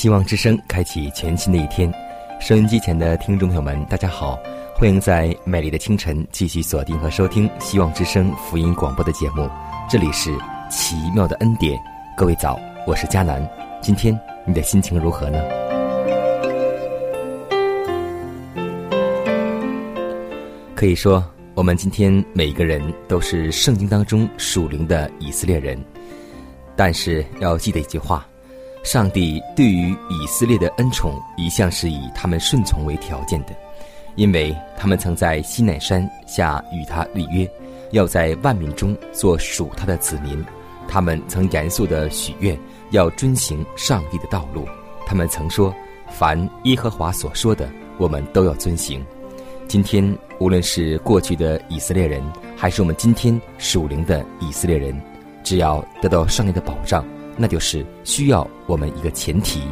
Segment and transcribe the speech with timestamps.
[0.00, 1.92] 希望之声开启全新的一天，
[2.40, 4.38] 收音机前的听众朋友们，大家好，
[4.74, 9.46] 欢迎在美丽的清晨继续锁定和收听希望之声福音广播的节目。
[9.90, 10.34] 这里是
[10.70, 11.78] 奇妙的恩典，
[12.16, 13.46] 各位早，我是佳南。
[13.82, 15.38] 今天你的心情如何呢？
[20.74, 25.78] 可以说，我们今天每一个人都是圣经当中属灵的以色列人，
[26.74, 28.26] 但是要记得一句话。
[28.82, 33.48] 上帝对于以色列的恩宠一向是以他们顺从为条件的，
[34.16, 37.48] 因为他们曾在西乃山下与他立约，
[37.90, 40.44] 要在万民中做属他的子民。
[40.88, 42.58] 他们曾严肃的许愿，
[42.90, 44.66] 要遵行上帝的道路。
[45.06, 45.72] 他们曾说
[46.10, 49.04] ：“凡耶和华所说的，我们都要遵行。”
[49.68, 52.20] 今天，无论是过去的以色列人，
[52.56, 55.00] 还是我们今天属灵的以色列人，
[55.44, 57.04] 只要得到上帝的保障。
[57.42, 59.62] 那就是需要我们一个前提，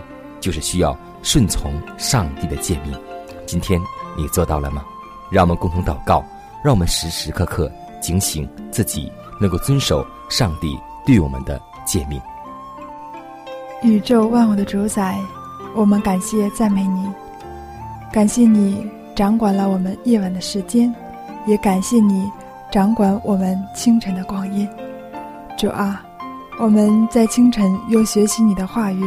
[0.40, 2.98] 就是需要顺从上帝的诫命。
[3.44, 3.78] 今天
[4.16, 4.82] 你做到了吗？
[5.30, 6.24] 让我们共同祷告，
[6.64, 7.70] 让我们时时刻刻
[8.00, 12.18] 警醒自己，能够遵守上帝对我们的诫命。
[13.82, 15.20] 宇宙万物的主宰，
[15.74, 17.06] 我们感谢赞美你，
[18.10, 20.90] 感谢你掌管了我们夜晚的时间，
[21.46, 22.32] 也感谢你
[22.72, 24.66] 掌管我们清晨的光阴。
[25.58, 26.02] 主啊。
[26.60, 29.04] 我们在清晨又学习你的话语，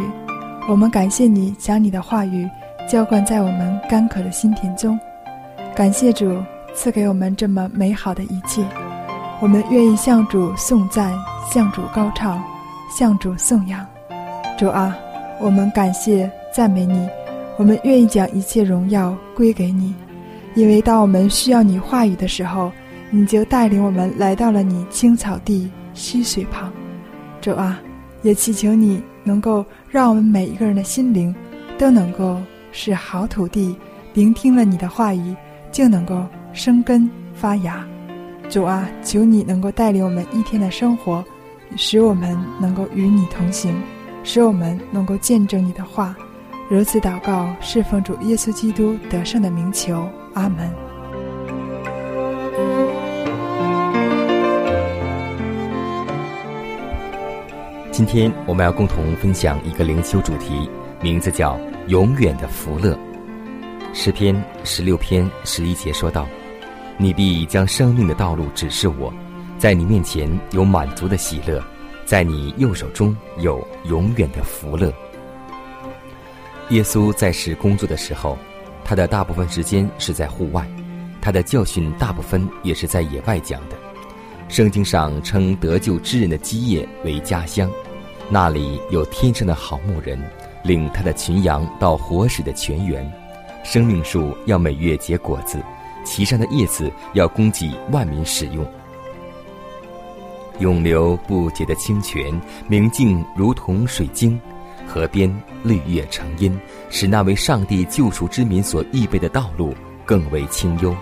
[0.70, 2.50] 我们感谢你将你的话语
[2.90, 4.98] 浇灌在我们干渴的心田中，
[5.76, 6.42] 感谢主
[6.74, 8.64] 赐给我们这么美好的一切，
[9.42, 11.14] 我们愿意向主颂赞，
[11.52, 12.42] 向主高唱，
[12.90, 13.86] 向主颂扬。
[14.58, 14.96] 主啊，
[15.42, 17.06] 我们感谢赞美你，
[17.58, 19.94] 我们愿意将一切荣耀归给你，
[20.56, 22.72] 因为当我们需要你话语的时候，
[23.10, 26.72] 你就带领我们来到了你青草地溪水旁。
[27.42, 27.82] 主啊，
[28.22, 31.34] 也祈求你能够让我们每一个人的心灵
[31.78, 32.40] 都能够
[32.72, 33.76] 是好土地，
[34.14, 35.36] 聆听了你的话语，
[35.72, 37.84] 就能够生根发芽。
[38.48, 41.24] 主啊，求你能够带领我们一天的生活，
[41.76, 43.74] 使我们能够与你同行，
[44.24, 46.16] 使我们能够见证你的话。
[46.70, 50.91] 如此祷告，侍奉主耶稣基督得胜的名求，阿门。
[58.02, 60.68] 今天我们要共同分享一个灵修主题，
[61.04, 62.98] 名字叫“永远的福乐”。
[63.94, 66.28] 诗篇十六篇十一节说道
[66.98, 69.14] ：“你必将生命的道路指示我，
[69.60, 71.64] 在你面前有满足的喜乐，
[72.04, 74.92] 在你右手中有永远的福乐。”
[76.70, 78.36] 耶稣在世工作的时候，
[78.84, 80.68] 他的大部分时间是在户外，
[81.22, 83.78] 他的教训大部分也是在野外讲的。
[84.50, 87.72] 圣经上称得救之人的基业为家乡，
[88.34, 90.18] 那里有天生的好牧人，
[90.64, 93.06] 领他的群羊到活水的泉源。
[93.62, 95.62] 生命树要每月结果子，
[96.06, 98.66] 其上的叶子要供给万民使用。
[100.60, 104.40] 永流不竭的清泉，明净如同水晶，
[104.88, 105.30] 河边
[105.62, 106.58] 绿叶成荫，
[106.90, 109.76] 使那位上帝救赎之民所预备的道路
[110.06, 110.96] 更为清幽。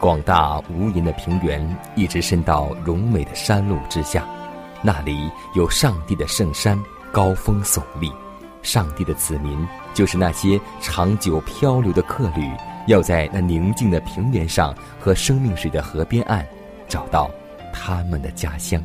[0.00, 1.64] 广大无垠的平原
[1.94, 4.26] 一直伸到荣美的山路之下，
[4.82, 6.78] 那里有上帝的圣山，
[7.12, 8.12] 高峰耸立。
[8.62, 12.48] 上帝的子民就是那些长久漂流的客旅，
[12.86, 16.46] 要在那宁静的平原上和生命水的河边岸，
[16.88, 17.28] 找到
[17.72, 18.80] 他们的家乡。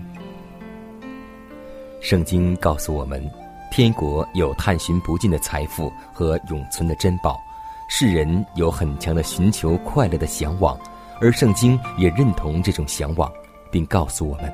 [2.02, 3.30] 圣经告诉我们，
[3.72, 7.40] 天国有探寻不尽的财富和永存的珍宝，
[7.88, 10.76] 世人有很强的寻求快乐的向往，
[11.22, 13.32] 而圣经也认同这种向往，
[13.72, 14.52] 并告诉我们，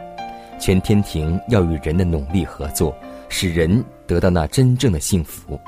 [0.66, 2.96] 全天庭要与人的努力合作，
[3.28, 5.60] 使人得到那真正的幸福。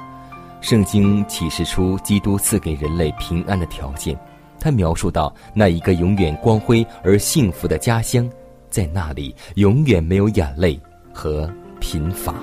[0.61, 4.17] 圣经启示出基督赐给人类平安的条件，
[4.57, 8.31] 他描述到那一个永远光辉而幸福的家乡，
[8.69, 10.79] 在那里永远没有眼泪
[11.13, 12.33] 和贫乏。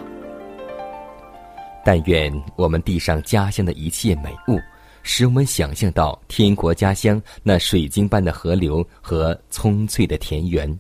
[1.83, 4.61] 但愿我们地上家乡的一切美物，
[5.03, 10.79] 使我们想象到天国家乡那水晶般的河流和葱翠的田园，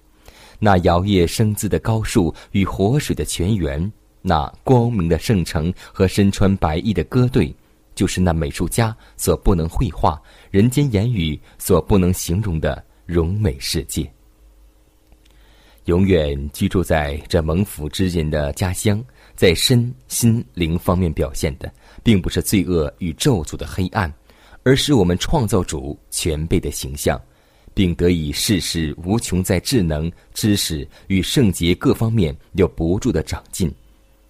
[0.64, 7.52] 那摇曳生姿的高树与活水的泉源，那光明的圣城和身穿白衣的歌队，
[7.96, 10.22] 就是那美术家所不能绘画、
[10.52, 14.08] 人间言语所不能形容的荣美世界。
[15.86, 19.04] 永远居住在这蒙福之人的家乡。
[19.34, 21.72] 在身心灵方面表现的，
[22.04, 24.12] 并不是罪恶与咒诅的黑暗，
[24.62, 27.20] 而是我们创造主全备的形象，
[27.74, 33.72] 并得以事事无穷，在智能、知识与圣洁各方面有不住的长进，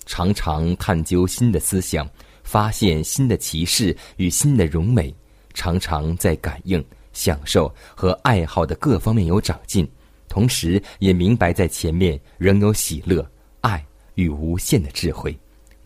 [0.06, 2.08] 常常探究新的思想，
[2.42, 5.14] 发现新的奇事与新的荣美，
[5.54, 9.88] 常常在感应、享受和爱好的各方面有长进，
[10.28, 13.26] 同时也明白在前面仍有喜乐、
[13.60, 13.84] 爱。
[14.16, 15.34] 与无限的智慧，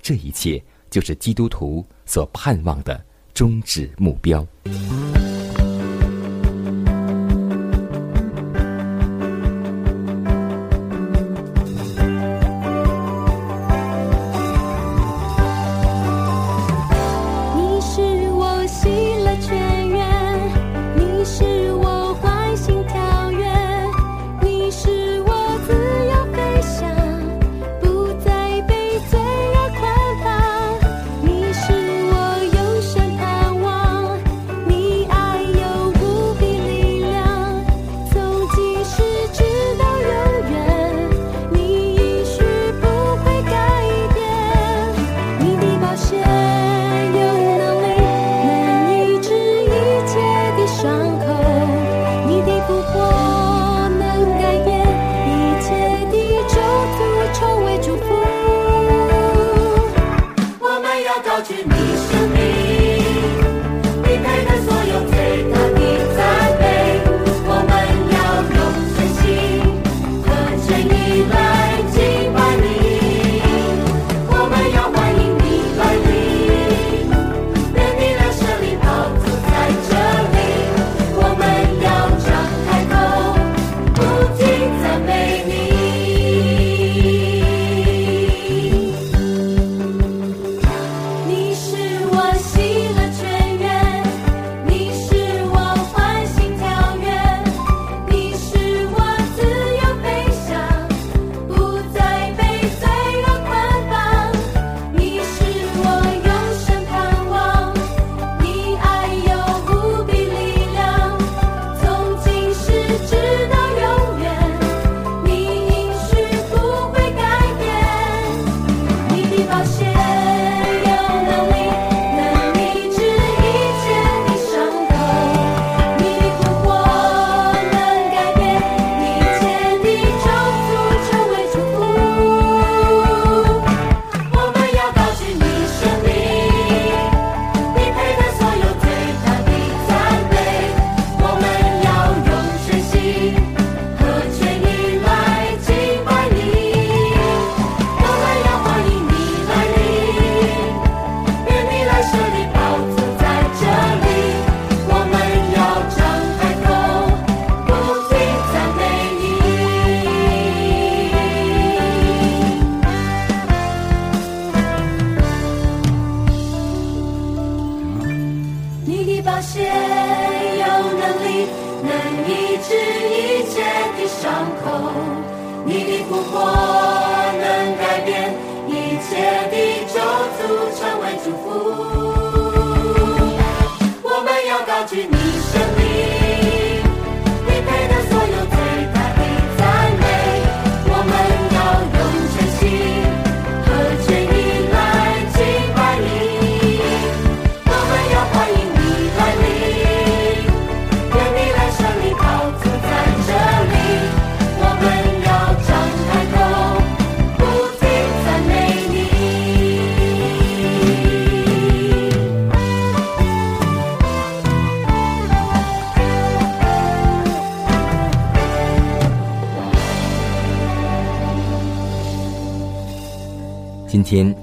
[0.03, 0.61] 这一切
[0.91, 3.01] 就是基督徒所盼望的
[3.35, 4.45] 终止目标。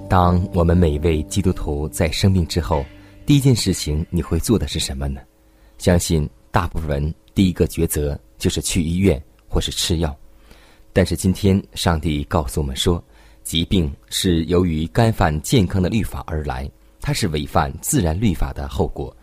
[0.10, 2.84] 当我们每一位基督徒在生病之后，
[3.26, 5.22] 第一件事情你会做的是什么呢？
[5.78, 10.14] 相信大部分人第一个抉择就是去医院或是吃药。
[10.92, 13.04] 但是今天，上帝告诉我们说，
[13.44, 19.16] 疾病是由于干犯健康的律法而来，它是违反自然律法的后果。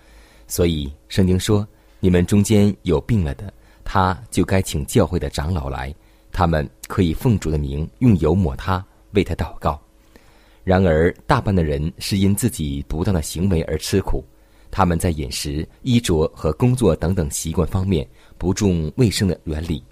[0.48, 1.66] 所以圣经说，
[2.00, 3.52] 你们中间有病了的，
[3.84, 5.94] 他就该请教会的长老来，
[6.32, 9.80] 他们可以奉主的名用油抹他，为他祷告。
[10.70, 14.24] 然而，大半的人是因自己不当的行为而吃苦，
[14.70, 18.08] 他们在饮食、衣着和工作等等习惯方面
[18.38, 19.82] 不重卫生的原理。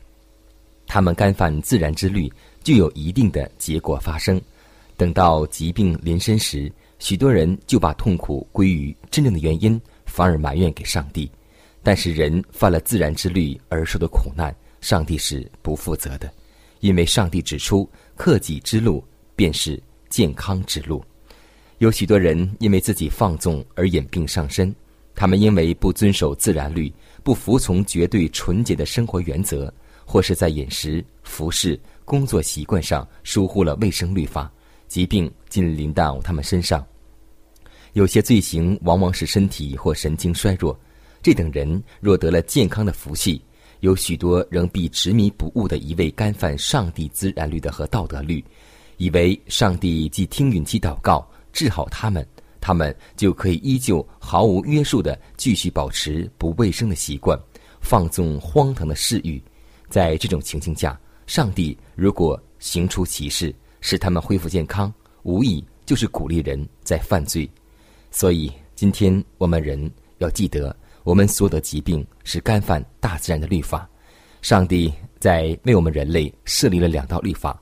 [0.87, 2.33] 他们干犯自然之律，
[2.63, 4.41] 就有一定的结果发生。
[4.97, 6.71] 等到疾病临身时，
[7.01, 11.29] 许多人就把痛苦归于真正的原因，反而埋怨给上帝。
[11.83, 16.33] 但是人犯了自然之律而受的苦难，上帝是不负责的，
[16.79, 19.05] 因为上帝指出克己之路
[19.35, 21.05] 便是健康之路。
[21.79, 24.75] 有许多人因为自己放纵而引病上身，
[25.15, 29.73] 他们因为不遵守自然律，不服从绝对纯洁的生活原则。
[30.11, 34.50] 或是在饮食、服饰、工作习惯上疏忽了卫生律法，
[34.87, 36.83] 疾病尽临到他们身上。
[37.93, 40.75] 有些罪行往往使身体或神经衰弱，
[41.21, 43.43] 这等人若得了健康的福气，
[43.81, 48.43] 有许多仍必执迷不悟的一味干犯上帝自然律的和道德律，
[48.99, 52.25] 以为上帝既听允其祷告治好他们，
[52.61, 57.38] 他们就可以依旧毫无约束的继续保持不卫生的习惯，
[57.81, 59.43] 放纵荒唐的嗜欲。
[59.88, 67.49] 在这种情形下，上帝如果行出奇事，使他们恢复健康，无疑就是鼓励人在犯罪。
[68.11, 73.88] 所以，今天我们人要记得，我们所有的疾病是干犯大自然的律法。
[74.43, 77.61] 上帝在为我们人类设立了两道律法，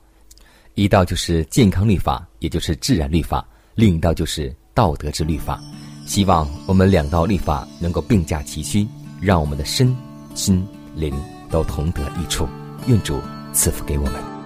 [0.77, 3.43] 一道就是健康律法，也就是自然律法；
[3.73, 5.59] 另一道就是道德之律法。
[6.05, 8.87] 希望我们两道律法能够并驾齐驱，
[9.19, 9.93] 让我们的身
[10.35, 10.65] 心
[10.95, 11.11] 灵。
[11.49, 12.45] 都同得益处，
[12.87, 13.21] 愿主
[13.53, 14.36] 赐福给我们。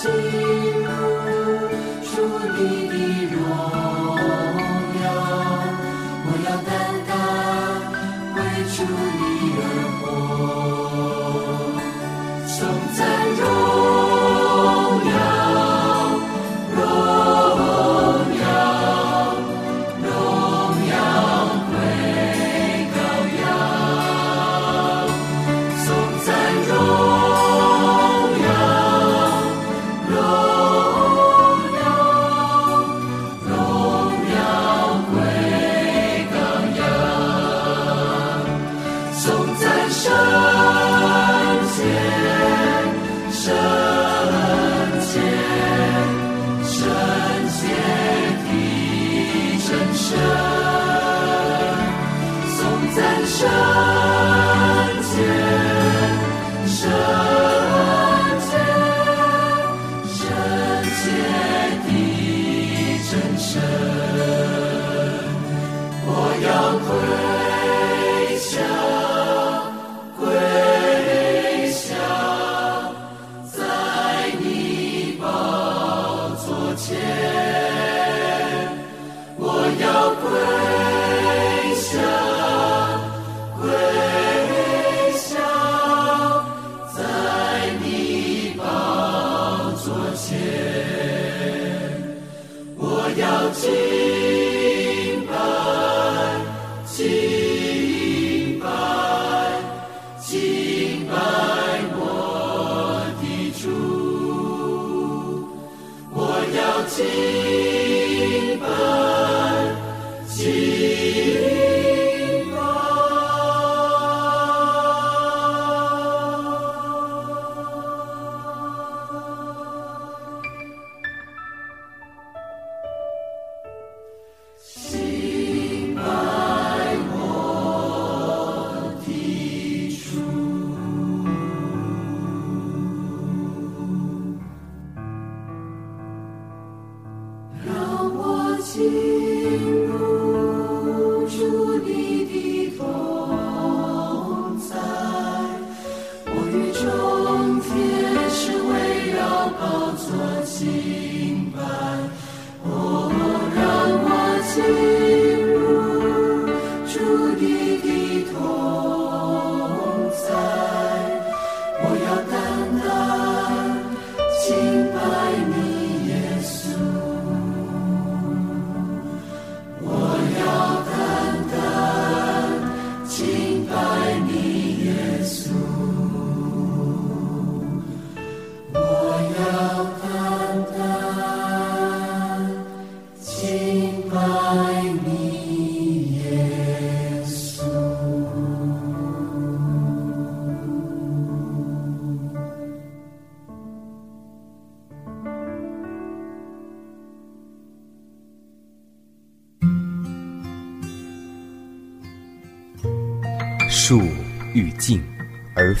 [0.00, 0.88] 进入
[2.02, 2.12] 主
[2.56, 2.92] 你的
[3.34, 3.36] 荣
[5.02, 5.04] 耀，
[6.24, 6.68] 我要单
[7.06, 7.10] 单
[8.34, 8.38] 为
[8.74, 8.78] 主
[9.18, 9.29] 你。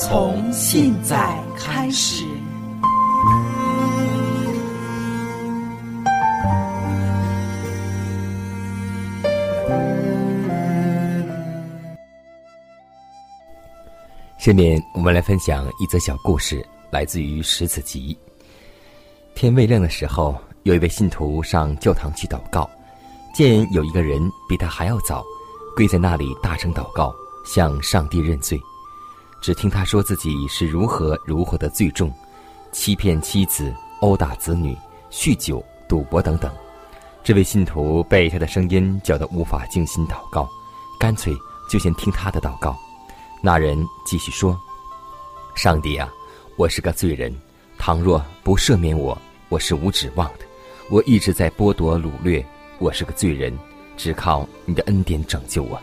[0.00, 2.24] 从现在开始。
[14.38, 18.18] 下面我们来分享一则小故事，来自于《十子集》。
[19.34, 22.68] 天未亮的时候，有一位信徒上教堂去祷告，
[23.34, 25.22] 见有一个人比他还要早，
[25.76, 28.58] 跪在那里大声祷告，向上帝认罪。
[29.40, 32.12] 只听他说自己是如何如何的罪重，
[32.72, 34.76] 欺骗妻子、殴打子女、
[35.10, 36.52] 酗酒、赌博等等。
[37.24, 40.48] 这位信徒被他的声音搅得无法静心祷告，
[40.98, 41.34] 干脆
[41.70, 42.76] 就先听他的祷告。
[43.42, 44.58] 那人继续说
[45.56, 46.12] ：“上帝啊，
[46.56, 47.34] 我是个罪人，
[47.78, 49.16] 倘若不赦免我，
[49.48, 50.40] 我是无指望的。
[50.90, 52.44] 我一直在剥夺掳掠，
[52.78, 53.58] 我是个罪人，
[53.96, 55.80] 只靠你的恩典拯救我。”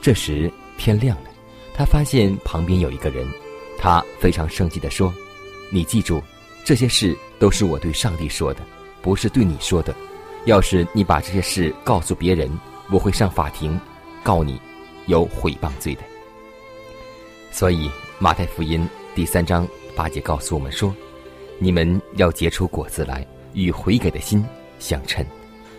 [0.00, 1.33] 这时天亮了。
[1.76, 3.28] 他发现旁边有一个人，
[3.76, 5.12] 他非常生气地说
[5.70, 6.22] ：“你记住，
[6.64, 8.60] 这些事都是我对上帝说的，
[9.02, 9.92] 不是对你说的。
[10.44, 12.48] 要是你把这些事告诉别人，
[12.90, 13.78] 我会上法庭，
[14.22, 14.60] 告你
[15.06, 16.02] 有毁谤罪的。”
[17.50, 20.94] 所以马太福音第三章八节告诉我们说
[21.58, 24.44] ：“你们要结出果子来，与悔改的心
[24.78, 25.26] 相称。”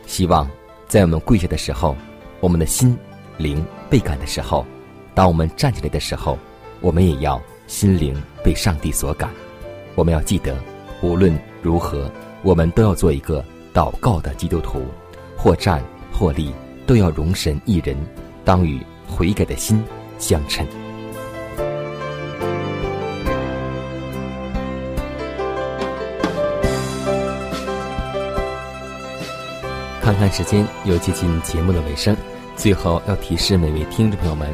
[0.06, 0.50] 希望
[0.90, 1.96] 在我们跪下的时候，
[2.42, 2.98] 我们的心
[3.38, 4.66] 灵被感的时候，
[5.16, 6.38] 当我们站起来的时候，
[6.82, 9.30] 我们也要心灵被上帝所感。
[9.96, 10.54] 我们要记得，
[11.02, 12.12] 无论如何，
[12.44, 13.42] 我们都要做一个
[13.74, 14.82] 祷告的基督徒，
[15.38, 16.54] 或站或立，
[16.86, 17.96] 都要容神一人，
[18.44, 19.82] 当与悔改的心
[20.20, 20.68] 相称。
[30.02, 32.14] 看看时间，又接近节目的尾声。
[32.58, 34.54] 最后要提示每位听众朋友们，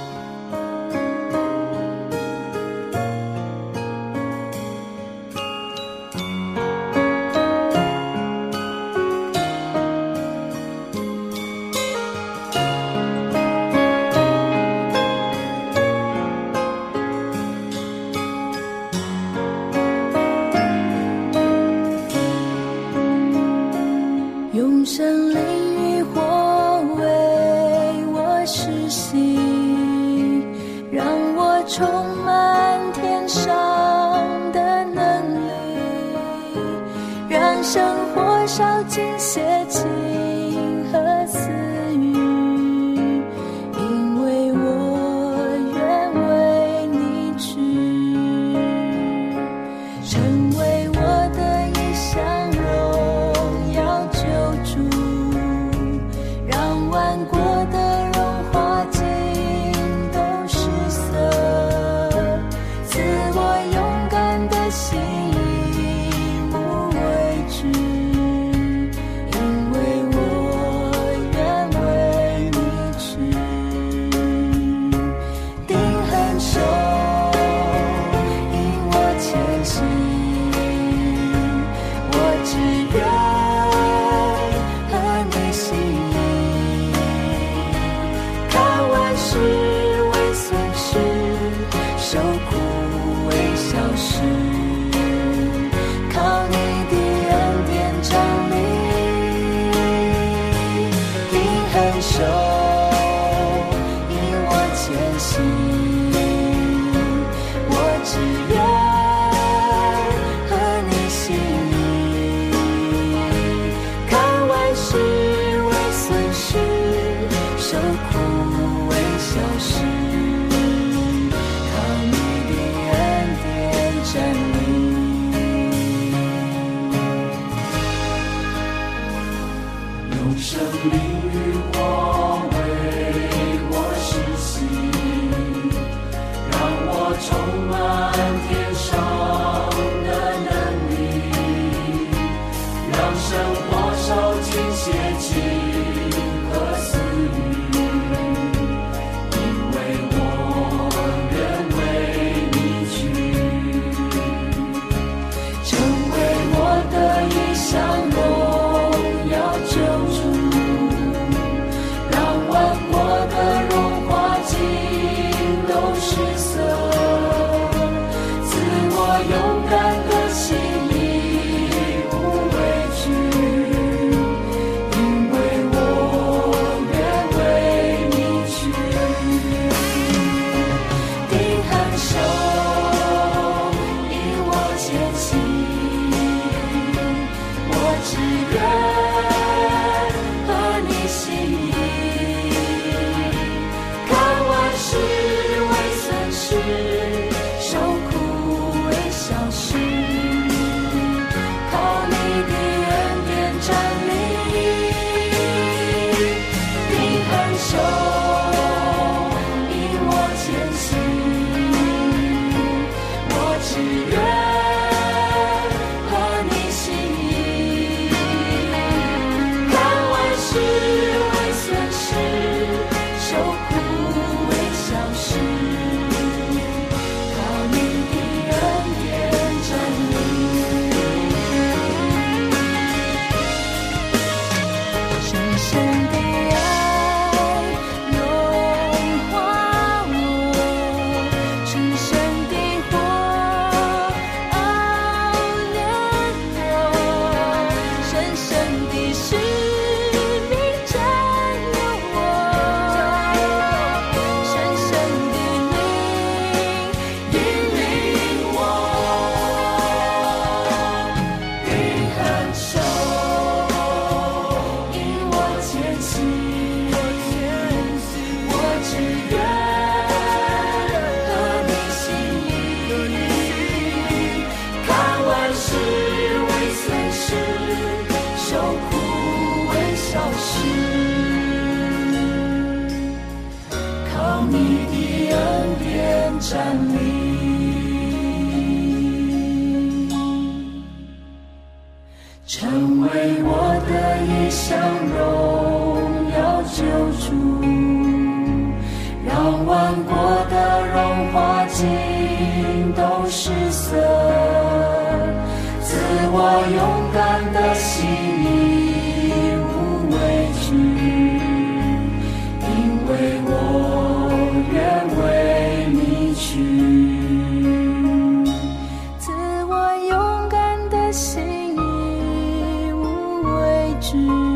[324.11, 324.50] 是。